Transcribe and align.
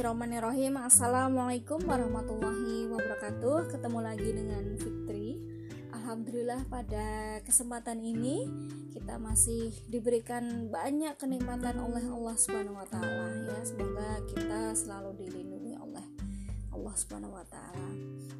Bismillahirrahmanirrahim 0.00 0.80
Assalamualaikum 0.80 1.80
warahmatullahi 1.84 2.88
wabarakatuh 2.88 3.68
Ketemu 3.68 3.98
lagi 4.00 4.32
dengan 4.32 4.64
Fitri 4.80 5.36
Alhamdulillah 5.92 6.64
pada 6.72 7.36
kesempatan 7.44 8.00
ini 8.00 8.48
Kita 8.96 9.20
masih 9.20 9.68
diberikan 9.92 10.72
banyak 10.72 11.20
kenikmatan 11.20 11.84
oleh 11.84 12.00
Allah 12.16 12.32
Subhanahu 12.32 12.80
wa 12.80 12.88
ya. 13.44 13.60
Semoga 13.60 14.24
kita 14.24 14.72
selalu 14.72 15.20
dilindungi 15.20 15.76
oleh 15.76 16.06
Allah 16.72 16.94
Subhanahu 16.96 17.36
wa. 17.36 17.44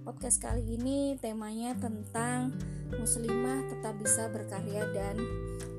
Podcast 0.09 0.41
kali 0.41 0.65
ini 0.65 1.21
temanya 1.21 1.77
tentang 1.77 2.57
muslimah 2.97 3.69
tetap 3.69 4.01
bisa 4.01 4.33
berkarya 4.33 4.89
dan 4.97 5.21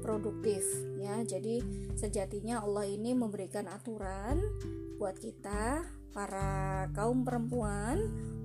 produktif 0.05 0.61
ya. 1.01 1.25
Jadi 1.25 1.65
sejatinya 1.97 2.61
Allah 2.61 2.85
ini 2.85 3.17
memberikan 3.17 3.65
aturan 3.65 4.45
buat 5.01 5.17
kita 5.17 5.81
para 6.13 6.85
kaum 6.93 7.25
perempuan 7.25 7.97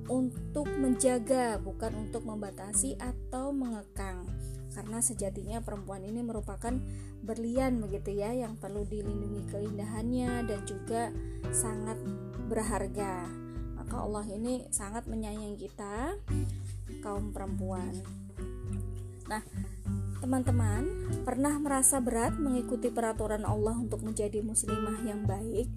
untuk 0.09 0.65
menjaga 0.73 1.61
bukan 1.61 2.09
untuk 2.09 2.25
membatasi 2.25 2.97
atau 2.97 3.53
mengekang. 3.53 4.25
Karena 4.73 5.05
sejatinya 5.05 5.61
perempuan 5.61 6.01
ini 6.09 6.25
merupakan 6.25 6.73
berlian 7.21 7.77
begitu 7.85 8.17
ya 8.17 8.33
yang 8.33 8.57
perlu 8.57 8.89
dilindungi 8.89 9.53
keindahannya 9.53 10.49
dan 10.49 10.65
juga 10.65 11.13
sangat 11.53 12.01
berharga. 12.49 13.29
Maka 13.77 13.95
Allah 14.01 14.25
ini 14.33 14.65
sangat 14.73 15.05
menyayangi 15.05 15.61
kita 15.61 16.17
kaum 17.05 17.37
perempuan. 17.37 18.01
Nah 19.29 19.45
teman-teman 20.25 20.89
pernah 21.29 21.61
merasa 21.61 22.01
berat 22.01 22.41
mengikuti 22.41 22.89
peraturan 22.89 23.45
Allah 23.45 23.77
untuk 23.77 24.01
menjadi 24.01 24.41
muslimah 24.41 25.05
yang 25.05 25.29
baik 25.29 25.69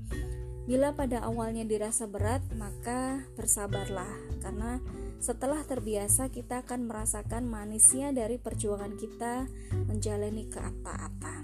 Bila 0.69 0.93
pada 0.93 1.25
awalnya 1.25 1.65
dirasa 1.65 2.05
berat, 2.05 2.45
maka 2.53 3.25
bersabarlah, 3.33 4.37
karena 4.45 4.77
setelah 5.17 5.65
terbiasa 5.65 6.29
kita 6.29 6.61
akan 6.61 6.85
merasakan 6.85 7.49
manisnya 7.49 8.13
dari 8.13 8.37
perjuangan 8.37 8.93
kita 8.93 9.49
menjalani 9.89 10.45
keataatan. 10.45 11.41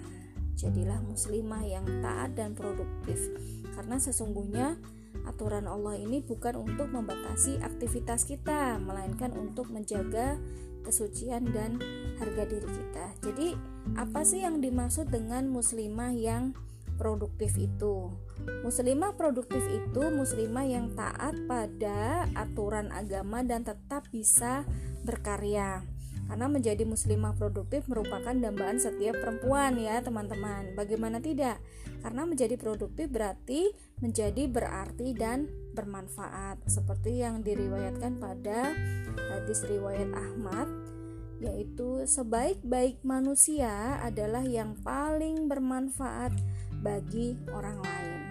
Jadilah 0.54 1.02
muslimah 1.02 1.66
yang 1.66 1.90
taat 2.06 2.38
dan 2.38 2.54
produktif, 2.54 3.18
karena 3.74 3.98
sesungguhnya 3.98 4.78
aturan 5.26 5.66
Allah 5.66 5.98
ini 5.98 6.22
bukan 6.22 6.62
untuk 6.62 6.94
membatasi 6.94 7.66
aktivitas 7.66 8.30
kita, 8.30 8.78
melainkan 8.78 9.34
untuk 9.34 9.74
menjaga 9.74 10.38
kesucian 10.86 11.50
dan 11.50 11.82
harga 12.22 12.46
diri 12.46 12.70
kita. 12.70 13.06
Jadi, 13.26 13.58
apa 13.98 14.22
sih 14.22 14.46
yang 14.46 14.62
dimaksud 14.62 15.10
dengan 15.10 15.50
muslimah 15.50 16.14
yang 16.14 16.54
produktif 16.96 17.56
itu. 17.60 18.12
Muslimah 18.64 19.16
produktif 19.16 19.62
itu 19.70 20.04
muslimah 20.12 20.66
yang 20.68 20.92
taat 20.98 21.36
pada 21.46 22.28
aturan 22.36 22.92
agama 22.92 23.46
dan 23.46 23.64
tetap 23.64 24.08
bisa 24.12 24.68
berkarya. 25.06 25.86
Karena 26.26 26.50
menjadi 26.50 26.82
muslimah 26.90 27.38
produktif 27.38 27.86
merupakan 27.86 28.34
dambaan 28.34 28.82
setiap 28.82 29.14
perempuan 29.22 29.78
ya 29.78 30.02
teman-teman. 30.02 30.74
Bagaimana 30.74 31.22
tidak? 31.22 31.62
Karena 32.02 32.26
menjadi 32.26 32.58
produktif 32.58 33.14
berarti 33.14 33.70
menjadi 34.02 34.50
berarti 34.50 35.14
dan 35.14 35.46
bermanfaat. 35.78 36.66
Seperti 36.66 37.22
yang 37.22 37.46
diriwayatkan 37.46 38.18
pada 38.18 38.74
hadis 39.30 39.62
riwayat 39.70 40.10
Ahmad 40.18 40.66
yaitu 41.44 42.08
sebaik-baik 42.08 43.04
manusia 43.04 44.00
adalah 44.00 44.42
yang 44.48 44.74
paling 44.82 45.52
bermanfaat 45.52 46.32
bagi 46.86 47.34
orang 47.50 47.82
lain. 47.82 48.22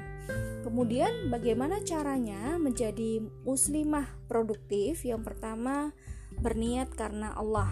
Kemudian, 0.62 1.28
bagaimana 1.28 1.82
caranya 1.82 2.54
menjadi 2.56 3.18
muslimah 3.42 4.06
produktif? 4.30 5.02
Yang 5.02 5.34
pertama, 5.34 5.90
berniat 6.38 6.94
karena 6.94 7.34
Allah. 7.34 7.68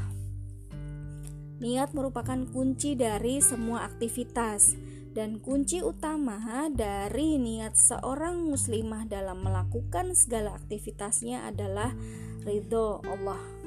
Niat 1.63 1.95
merupakan 1.95 2.43
kunci 2.51 2.99
dari 2.99 3.39
semua 3.39 3.87
aktivitas 3.87 4.75
dan 5.15 5.39
kunci 5.39 5.79
utama 5.79 6.67
dari 6.75 7.39
niat 7.39 7.79
seorang 7.79 8.51
muslimah 8.51 9.07
dalam 9.07 9.41
melakukan 9.47 10.19
segala 10.19 10.59
aktivitasnya 10.59 11.47
adalah 11.47 11.95
ridho 12.43 12.99
Allah 13.07 13.63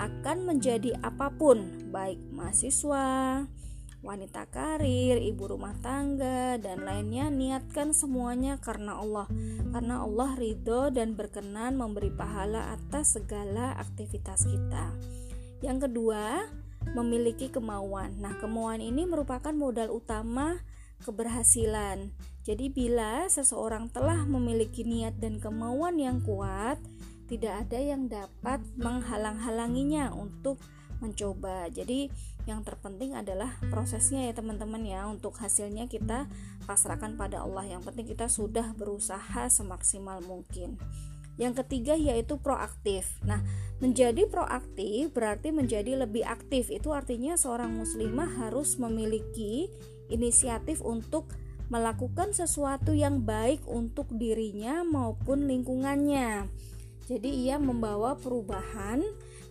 akan 0.00 0.48
menjadi 0.48 0.96
apa 1.04 1.28
pun 1.28 1.92
baik 1.92 2.16
mahasiswa, 2.32 3.44
wanita 4.00 4.48
karir, 4.48 5.20
ibu 5.20 5.44
rumah 5.44 5.76
tangga, 5.84 6.56
dan 6.56 6.88
lainnya 6.88 7.28
niatkan 7.28 7.92
semuanya 7.92 8.56
karena 8.56 8.96
Allah. 8.96 9.28
Karena 9.70 10.04
Allah 10.04 10.30
ridho 10.40 10.88
dan 10.88 11.12
berkenan 11.16 11.76
memberi 11.76 12.08
pahala 12.08 12.72
atas 12.76 13.20
segala 13.20 13.76
aktivitas 13.76 14.48
kita. 14.48 14.96
Yang 15.60 15.88
kedua, 15.88 16.48
memiliki 16.96 17.52
kemauan. 17.52 18.16
Nah, 18.24 18.40
kemauan 18.40 18.80
ini 18.80 19.04
merupakan 19.04 19.52
modal 19.52 19.92
utama 19.92 20.56
keberhasilan. 21.04 22.08
Jadi, 22.40 22.72
bila 22.72 23.28
seseorang 23.28 23.92
telah 23.92 24.24
memiliki 24.24 24.80
niat 24.80 25.20
dan 25.20 25.36
kemauan 25.36 26.00
yang 26.00 26.24
kuat, 26.24 26.80
tidak 27.28 27.68
ada 27.68 27.78
yang 27.78 28.08
dapat 28.08 28.64
menghalang-halanginya 28.80 30.10
untuk 30.16 30.58
mencoba. 31.00 31.66
Jadi, 31.72 32.12
yang 32.48 32.64
terpenting 32.64 33.16
adalah 33.16 33.56
prosesnya 33.68 34.28
ya 34.28 34.32
teman-teman 34.32 34.80
ya 34.84 35.04
untuk 35.08 35.36
hasilnya 35.36 35.88
kita 35.88 36.28
pasrahkan 36.64 37.16
pada 37.20 37.44
Allah 37.44 37.68
yang 37.68 37.84
penting 37.84 38.08
kita 38.08 38.32
sudah 38.32 38.72
berusaha 38.76 39.48
semaksimal 39.52 40.24
mungkin 40.24 40.80
yang 41.40 41.56
ketiga 41.56 41.96
yaitu 41.96 42.36
proaktif. 42.36 43.16
Nah, 43.24 43.40
menjadi 43.80 44.28
proaktif 44.28 45.08
berarti 45.16 45.48
menjadi 45.56 46.04
lebih 46.04 46.28
aktif. 46.28 46.68
Itu 46.68 46.92
artinya 46.92 47.32
seorang 47.40 47.72
muslimah 47.80 48.44
harus 48.44 48.76
memiliki 48.76 49.72
inisiatif 50.12 50.84
untuk 50.84 51.32
melakukan 51.72 52.36
sesuatu 52.36 52.92
yang 52.92 53.24
baik 53.24 53.64
untuk 53.64 54.12
dirinya 54.12 54.84
maupun 54.84 55.48
lingkungannya. 55.48 56.44
Jadi 57.08 57.48
ia 57.48 57.56
membawa 57.56 58.20
perubahan 58.20 59.00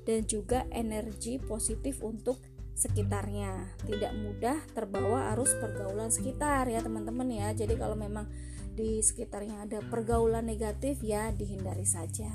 dan 0.10 0.26
juga 0.26 0.66
energi 0.74 1.38
positif 1.38 2.02
untuk 2.02 2.42
sekitarnya. 2.74 3.78
Tidak 3.86 4.18
mudah 4.18 4.58
terbawa 4.74 5.38
arus 5.38 5.54
pergaulan 5.62 6.10
sekitar 6.10 6.66
ya 6.66 6.82
teman-teman 6.82 7.30
ya. 7.30 7.54
Jadi 7.54 7.78
kalau 7.78 7.94
memang 7.94 8.26
di 8.74 9.06
sekitarnya 9.06 9.70
ada 9.70 9.86
pergaulan 9.86 10.50
negatif 10.50 11.06
ya 11.06 11.30
dihindari 11.30 11.86
saja. 11.86 12.26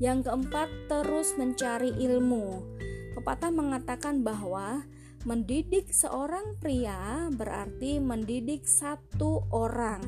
Yang 0.00 0.32
keempat 0.32 0.72
terus 0.88 1.36
mencari 1.36 1.92
ilmu. 2.00 2.64
Pepatah 3.12 3.52
mengatakan 3.52 4.24
bahwa 4.24 4.88
mendidik 5.28 5.92
seorang 5.92 6.56
pria 6.58 7.28
berarti 7.28 8.00
mendidik 8.00 8.64
satu 8.64 9.44
orang. 9.52 10.00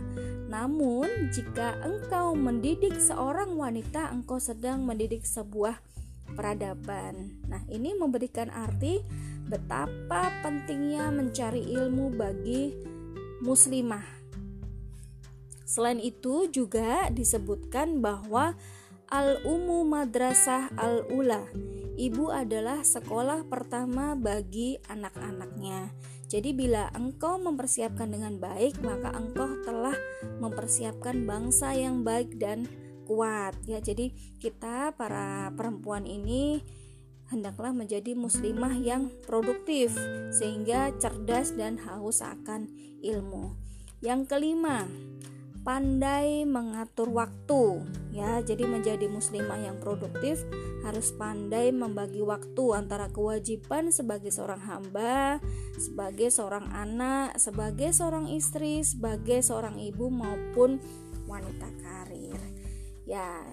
Namun 0.48 1.28
jika 1.36 1.76
engkau 1.84 2.32
mendidik 2.32 2.96
seorang 2.96 3.60
wanita 3.60 4.08
engkau 4.08 4.40
sedang 4.40 4.88
mendidik 4.88 5.28
sebuah 5.28 5.78
peradaban 6.34 7.38
nah 7.48 7.62
ini 7.70 7.94
memberikan 7.94 8.50
arti 8.50 9.00
betapa 9.48 10.32
pentingnya 10.42 11.12
mencari 11.12 11.60
ilmu 11.68 12.12
bagi 12.16 12.74
muslimah. 13.44 14.04
Selain 15.64 16.00
itu 16.00 16.48
juga 16.48 17.08
disebutkan 17.12 18.00
bahwa 18.00 18.56
Al-Umu 19.12 19.84
Madrasah 19.84 20.72
Al-Ula 20.80 21.44
Ibu 21.94 22.34
adalah 22.34 22.82
sekolah 22.82 23.46
pertama 23.46 24.18
bagi 24.18 24.74
anak-anaknya. 24.90 25.94
Jadi 26.26 26.50
bila 26.50 26.90
engkau 26.90 27.38
mempersiapkan 27.38 28.10
dengan 28.10 28.34
baik, 28.42 28.82
maka 28.82 29.14
engkau 29.14 29.62
telah 29.62 29.94
mempersiapkan 30.42 31.22
bangsa 31.22 31.70
yang 31.78 32.02
baik 32.02 32.34
dan 32.34 32.66
kuat 33.04 33.54
ya. 33.68 33.78
Jadi 33.78 34.10
kita 34.40 34.96
para 34.96 35.52
perempuan 35.54 36.04
ini 36.08 36.60
hendaklah 37.32 37.72
menjadi 37.72 38.12
muslimah 38.12 38.76
yang 38.80 39.08
produktif 39.24 39.96
sehingga 40.34 40.92
cerdas 41.00 41.56
dan 41.56 41.80
haus 41.80 42.20
akan 42.20 42.68
ilmu. 43.00 43.56
Yang 44.04 44.36
kelima, 44.36 44.84
pandai 45.64 46.44
mengatur 46.44 47.08
waktu 47.08 47.82
ya. 48.12 48.44
Jadi 48.44 48.68
menjadi 48.68 49.08
muslimah 49.08 49.64
yang 49.64 49.80
produktif 49.80 50.44
harus 50.84 51.10
pandai 51.16 51.72
membagi 51.72 52.20
waktu 52.20 52.64
antara 52.76 53.08
kewajiban 53.08 53.88
sebagai 53.88 54.28
seorang 54.28 54.60
hamba, 54.60 55.40
sebagai 55.80 56.28
seorang 56.28 56.68
anak, 56.70 57.40
sebagai 57.40 57.90
seorang 57.96 58.28
istri, 58.28 58.84
sebagai 58.84 59.40
seorang 59.40 59.80
ibu 59.80 60.12
maupun 60.12 60.76
wanita 61.24 61.68
karir. 61.80 62.53
Ya, 63.04 63.44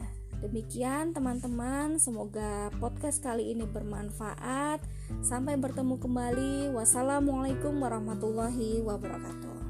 Demikian 0.42 1.14
teman-teman, 1.14 2.02
semoga 2.02 2.74
podcast 2.82 3.22
kali 3.22 3.54
ini 3.54 3.62
bermanfaat. 3.62 4.82
Sampai 5.22 5.54
bertemu 5.54 6.02
kembali. 6.02 6.74
Wassalamualaikum 6.74 7.78
warahmatullahi 7.78 8.82
wabarakatuh. 8.82 9.61